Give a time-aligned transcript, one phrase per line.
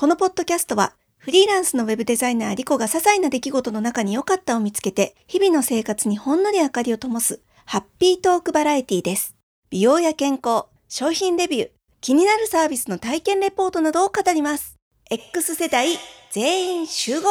[0.00, 9.36] このポッドキャストはフリーランスのウェブデザイナーリコが些細な出来事の中に良かったを見つけて日々の生活にほんのり明かりを灯すハッピートークバラエティです。
[9.68, 14.78] 美容や健康、商品レビュー、気になるサービスの体験レポートなどを語ります。
[15.10, 15.88] X 世代
[16.30, 17.28] 全員集合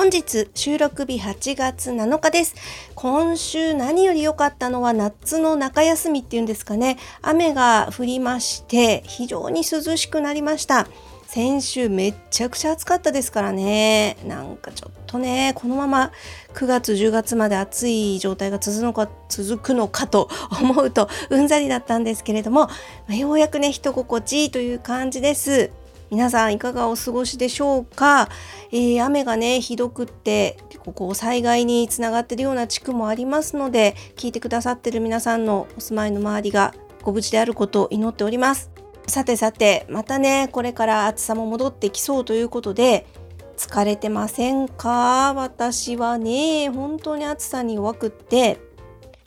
[0.00, 2.54] 本日収録日8月7日です。
[2.94, 6.96] 今週何より良かったのは夏の中休みっていうんですかね。
[7.20, 10.88] 雨が降りまして非常に涼しくなりました。
[11.26, 14.16] 先週めっちゃくちゃ暑かったですからね。
[14.24, 16.12] なんかちょっとね、このまま
[16.54, 20.30] 9月10月まで暑い状態が続くのか続くのかと
[20.62, 22.70] 思うとうんざりだったんですけれども、
[23.10, 25.70] ようやくね、人心地いいという感じです。
[26.10, 28.28] 皆さんいかがお過ごしでしょうか、
[28.72, 38.70] えー、雨がねひどくってここ災害につながっているような地区もありますので聞いてくださってる皆さんのお住まいの周りがご無事であることを祈っております。
[39.06, 43.06] さてさてまたねこれから暑さも戻ってきそうということで
[43.56, 45.32] 疲れてませんか？
[45.34, 48.58] 私はね本当に暑さに弱くって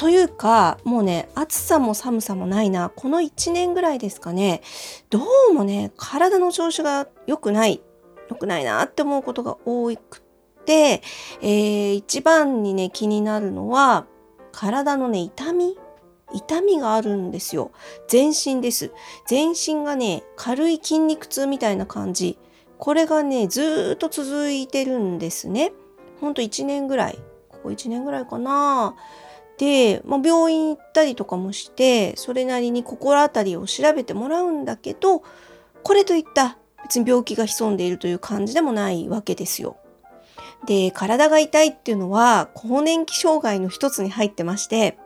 [0.03, 4.61] というかもうね暑さも寒さもないなこの1年ぐらいですかね。
[5.09, 7.81] どうもね体の調子が良くない
[8.29, 10.21] 良くないなって思うことが多く
[10.65, 11.01] て、
[11.41, 14.05] えー、一番にね気になるのは
[14.51, 15.77] 体のね痛み
[16.33, 17.71] 痛みがあるんですよ。
[18.09, 18.91] 全身です。
[19.25, 22.37] 全身がね軽い筋肉痛みたいな感じ。
[22.77, 25.71] これがねずっと続いてるんですね。
[26.19, 27.19] ほんと1年ぐらい。
[27.47, 28.95] ここ1年ぐらいかな、
[30.05, 35.23] まあ、病院行ったりとかもしてそれなりに心当たりを調べてもらうんだけど
[35.83, 39.77] これといった別に病気が潜んでいるという感じでもないわけですよ。
[40.65, 44.97] で体が痛いっていうのは更年期障害の一つに入ってまして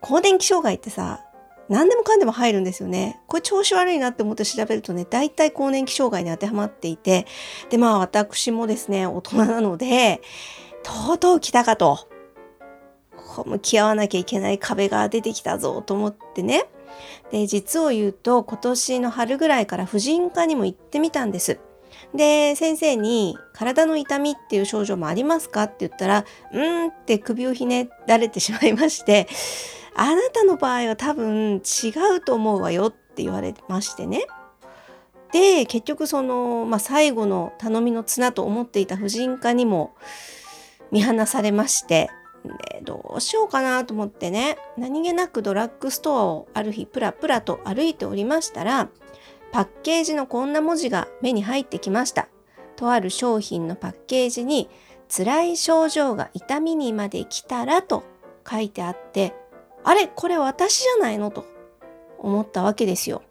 [0.00, 1.24] 更年期障害ってさ
[1.68, 3.20] 何でもかんでも入るんですよね。
[3.26, 7.26] これ調子悪いなって思って調べるとね、大体更年期障害に当てはまっていて、
[7.70, 10.20] で、まあ私もですね、大人なので、
[10.82, 12.11] とうとう来たかと。
[13.46, 16.64] 向き合わなきゃいけない壁が出てきたぞと思ってね
[17.30, 21.58] で実を言うと今年の春ぐらいから婦人科にも行ってみたんです。
[22.14, 29.28] で先生に「体の痛みっていう症状もありますか?」って言ったら「うん」って首をひねられてしまいまして
[29.96, 34.26] 「あなたの場合は多分違うと思うわよ」って言われましてね。
[35.32, 39.94] で結局その、まあ、最後の頼みの綱と思っていた婦人科にも
[40.90, 42.10] 見放されまして
[42.44, 48.88] でどうしようかなと思ってね何気なくドラッグストアをある日プラプラと歩いておりましたら
[49.52, 52.28] パッケージのこんな文字が目に入ってきました。
[52.74, 54.68] とある商品のパッケージに
[55.14, 58.02] 辛い症状が痛みにまで来たらと
[58.50, 59.34] 書いてあって
[59.84, 61.44] あれこれ私じゃないのと
[62.18, 63.22] 思ったわけですよ。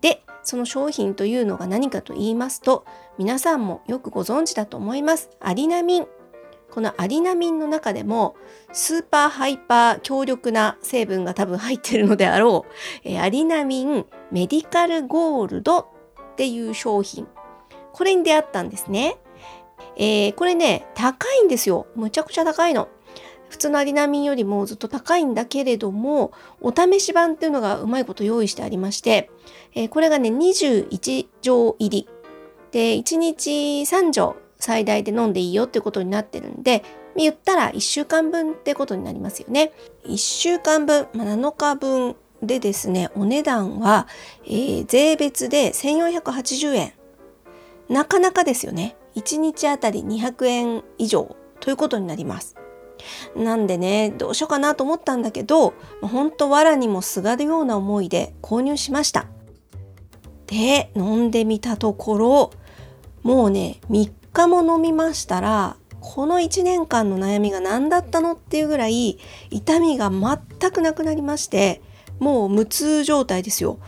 [0.00, 2.84] でその商品というのが何かと言いますと
[3.18, 5.30] 皆さんもよくご存知だと思います。
[5.40, 6.06] アリナミン。
[6.72, 8.34] このアリナミンの中でも
[8.72, 12.72] スーパーハイパー強力な成分が多分入ってるのであろう、
[13.04, 15.84] えアリナミンメディカルゴールドっ
[16.36, 17.28] ていう商品。
[17.92, 19.18] これに出会ったんですね、
[19.96, 21.86] えー、これね高いんですよ。
[21.94, 22.88] むちゃくちゃ高いの。
[23.50, 29.30] 普通のアリナミンよりもずっと高いんだけれどもお試し版っていうのがうまいこと用意してありまして、
[29.74, 32.08] えー、これがね21錠入り。
[32.70, 33.50] で1日
[33.82, 36.84] 3錠最大で飲んでいいよってことになってるんで
[37.16, 39.72] 言ったら1週間分ってことになりますよね。
[40.06, 44.06] 1週間分、まあ、7日分でですねお値段は、
[44.44, 46.92] えー、税別で1480円。
[47.88, 48.96] なかなかですよね。
[49.16, 52.54] 1日あたり200円以上ということになります。
[53.34, 59.26] なんでねどうしようかなと思ったんだけどほんと藁にもすがるような思いで購入しました。
[60.46, 62.50] で飲んでみたところ
[63.24, 69.18] もうね3日も飲みましたらこの1年間の悩みが何だったのっていうぐらい
[69.50, 71.80] 痛みが全くなくなりまして
[72.18, 73.78] もう無痛状態ですよ。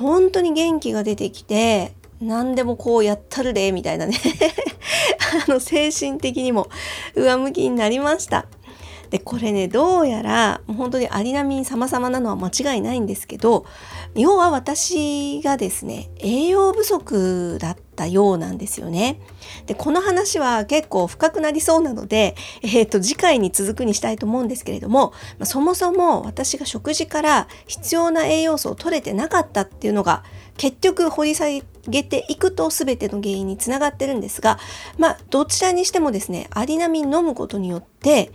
[0.00, 4.16] 本当に元気が出てきて何でもこうやったるでみたいなね
[5.46, 6.68] あの精神的にも
[7.14, 8.46] 上向きになりました。
[9.10, 13.64] でこれねどうやら本当にアリナミン様々なのは間違いないんですけど
[14.18, 19.20] 要は私がですね栄養不足だったようなんですよね。
[19.66, 30.24] でこの話は結構深くなりそうなので、えーと、次回に続くにしたいと思うんですけれども、まあ、そもそも私が食事から必要な栄養素を取れてなかったっていうのが
[30.56, 31.46] 結局掘り下
[31.86, 34.58] げていくと全ての原因につながってるんですが
[34.98, 38.32] まあどちらにしてもですねアリナミン飲むことによって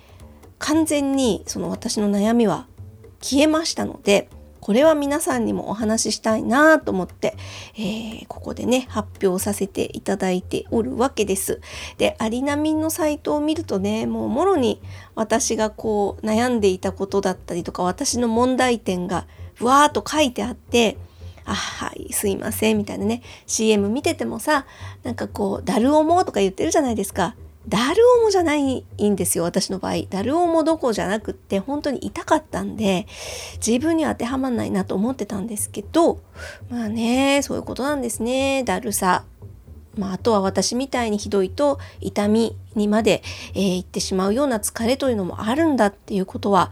[0.60, 2.68] 完全にその私の悩みは
[3.22, 4.30] 消えましたので
[4.64, 7.36] これは皆さんにもお話ししたいなと思って、
[7.76, 11.60] えー、ここでね発表させていただいておるわけです。
[11.98, 14.82] でアリナミンのサイトを見るとねもうもろに
[15.16, 19.28] 私がこう悩んでいたことだったりとか私の問題点が
[19.60, 20.96] わーっと書いてあって
[21.44, 24.66] あはいすいませんみたいなね CM 見ててもさ
[25.04, 27.36] なんかこう「だるおも」とか言ってるじゃないですか。
[27.68, 30.04] だるおもじゃないんですよ私の場合。
[30.10, 33.08] だるおもどこじゃなくって本当に痛かったんで
[33.66, 36.20] 自分に当てはまんないなと思ってたんですけど
[36.70, 39.26] まあねそういうことなんですねだるさ。
[39.96, 43.22] まあ、あとは私みたいにひどいと痛みにまで、
[43.54, 46.72] えー、行ってしまうような疲れというのもあるんだっていうことは、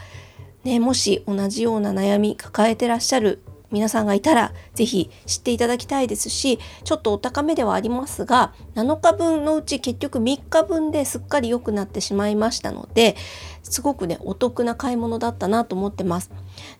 [0.63, 13.15] ね、もし同じような悩み抱えてらっしゃる皆さんがいたら是非知っていただきたいですしちょっとお高めではありますが7日分のうち結局3日分ですっかり良くなってしまいましたので
[13.63, 16.31] すごくねお得な買い物だったなと思ってます。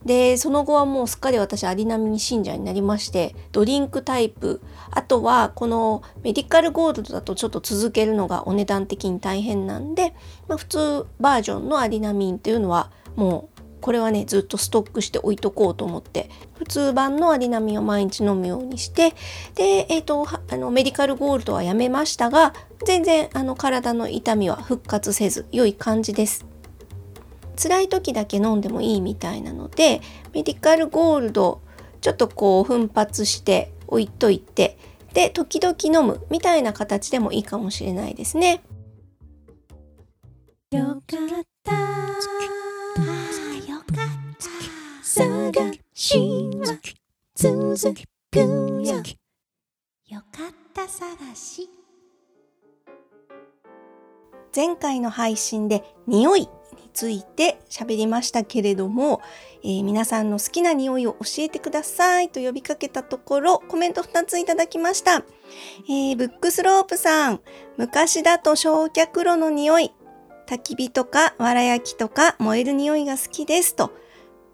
[0.04, 10.14] でその後はもうすっかり私アリナミン信者になりましてドリンクタイプあとはこのメディカルゴールドだとちょっと続けるのがお値段的に大変なんで、
[10.48, 13.50] まあ、普通バージョンのアリナミンっていうのはもう
[13.81, 19.13] これはねずっとストックして置いとこうと思って普通版のアリナミンを毎日飲むようにして
[19.56, 22.54] で、えーと、あのメディカルゴールドはやめましたが
[22.86, 26.45] 全然あの体の痛みは復活せず良い感じです。
[27.62, 30.01] 辛い時だけ飲んでもいいみたいなので
[30.33, 31.62] メディカルゴールド
[32.00, 34.78] ちょっとこう奮発して置いといて
[35.13, 38.63] で時々飲むみたいな形でもいいかもしれないですね。
[47.81, 48.45] 続くよ
[50.07, 51.68] よかった探し。
[54.56, 56.50] 前回の配信で匂いに
[56.94, 59.19] ついて喋りましたけれども、
[59.63, 67.42] えー、皆さんの好きな匂いを教えてくださいと呼びかけたところコメント2ついただきました、えー、ブックスロープさん
[67.78, 69.92] 昔だと焼却炉の匂い
[70.45, 73.92] 焚き火とかわら焼きとか燃える匂いが好きですと。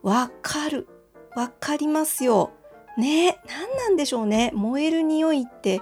[0.01, 0.87] わかる。
[1.35, 2.56] わかりますよ。
[2.97, 4.51] ね何なんでしょうね。
[4.53, 5.81] 燃える匂いって、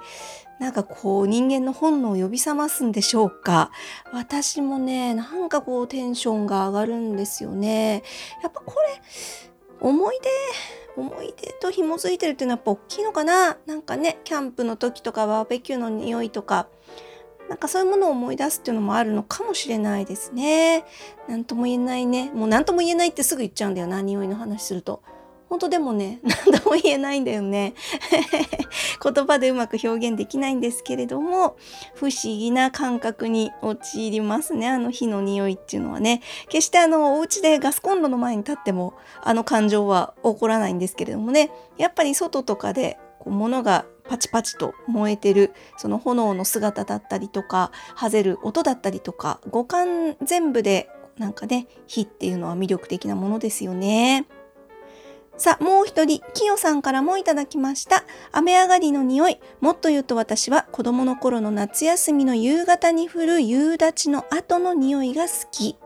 [0.60, 3.72] なんかこう人間の本能を呼び覚ますんでしょうか。
[4.14, 8.04] 私もね、なんかこうテンションが上がるんですよね。
[8.42, 9.02] やっぱこれ、
[9.82, 10.20] 思い
[10.96, 13.58] 出、思い出と紐づいてるっていうのはやっぱ大きいのかな。
[13.66, 16.68] なんかね、キャンプの時とかバーベキューの匂いとか、
[17.50, 20.86] なんかそういうものを思い出すっていうのもあるのかもしれないですね。
[21.28, 22.32] 何とも言えないね。
[22.34, 25.04] もう何とも言えないってすぐ言っちゃうんだよな、匂いの話すると。
[25.56, 26.20] 本当でもね、
[26.52, 27.76] 何とも言えないんだよね。
[29.02, 31.56] 言葉でうまく表現できないんですけれども、
[31.94, 34.68] 不思議な感覚に陥りますね。
[34.68, 36.22] あの火の匂いっていうのはね。
[36.50, 41.52] 決してあの、お家でガスコンロの前に立っても、あの感情は起こらないんですけれどもね。
[41.78, 54.28] やっぱり外とかで、こう物がパチパチと燃えてるその炎の姿だったりとかはぜる音だったりとか五感全部でなんかね火っていうのは魅力的なものですよね。
[55.38, 58.06] さあ、もう一人、きよさんからもいただきました。
[58.32, 59.40] 雨上がりの匂い。
[59.60, 65.78] もっと言うと私は子供の頃の夏休みの夕方に降る夕立の後の匂いが好き。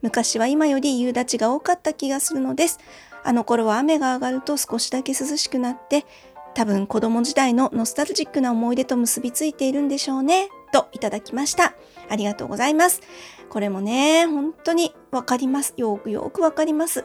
[0.00, 2.78] 昔は今より夕立が多かった気がするのです。
[3.22, 6.06] あの頃は雨が上がると少しだけ涼しくなって、
[6.54, 10.48] 多分子供時代のノスタルジックな思い出と結びついているんでしょうね。
[10.72, 11.74] といただきました。
[12.08, 13.02] ありがとうございます。
[13.50, 15.74] これもね、本当にわかります。
[15.76, 17.04] よくよくわかります。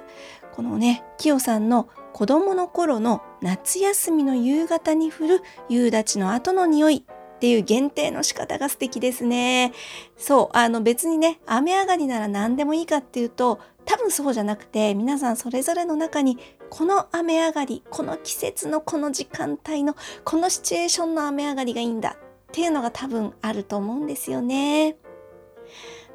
[0.56, 9.74] このね、きよさんの子供の頃の夏休みの夕方に降る夕立の後の匂いっていう限定の仕方が素敵ですね。
[10.16, 24.96] そう、あの別にね、雨上がりなら何でもいいかっていうと、多分そうじゃなくて皆さんそれぞれの中にこの雨上がりこの季節のこの時間帯のこのシチュエーションの雨上がりがいいんだっていうのが多分あると思うんですよね。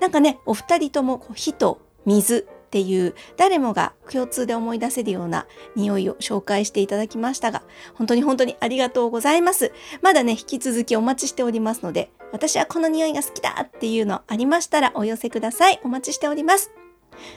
[0.01, 9.73] なんかねお二人ともこう火と水っていう誰もが共通で思い出せるような匂いを紹介していただきましたが本当に本当にありがとうございます。
[10.03, 15.81] まだね引き続きお待ちしておりますので私はこの匂いが好きだっていうのありましたらお寄せください。
[15.83, 16.71] お待ちしております。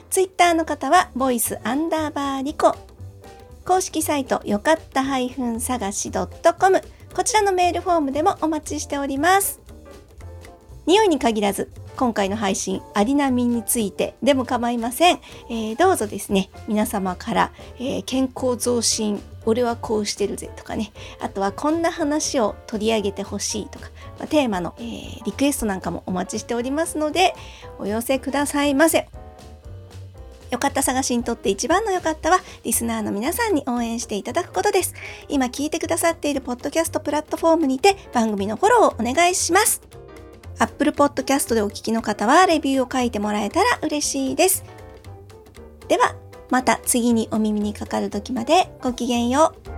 [0.08, 2.76] ツイッターの方はボイスアンダーバーリコ
[3.66, 5.02] 公式サイトよかった
[5.58, 6.82] 探し .com
[7.14, 9.60] こちらのメールフォームでもお待ちしております
[10.86, 27.34] 匂いに限らず今回の配信アリナミンについてでも構いません、えー、どうぞですね皆様から、えー、健康増進俺はこうしてるぜとかねあとはこんな話を取り上げてほしいとか、まあ、テーマの、えー、リクエストなんかもお待ちしておりますので
[27.78, 29.08] お寄せくださいませ
[30.54, 34.94] よかった探しにとって一番のよかったは、リスナーの皆さんに応援していただくことです。
[35.28, 40.03] 今聞いてくださっているポッドキャストプラットフォームにて番組のフォローをお願いします。
[40.58, 44.64] Apple Podcast でお聞きの方はレビューを書いてもらえたら嬉しいです。
[45.88, 46.16] では、
[46.50, 49.73] また次にお耳にかかる時までごきげんよう。